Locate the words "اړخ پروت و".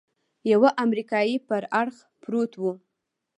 1.81-2.63